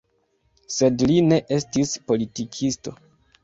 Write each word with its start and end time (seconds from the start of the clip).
Sed 0.75 1.03
li 1.11 1.19
ne 1.29 1.39
estis 1.59 1.95
politikisto. 2.11 2.99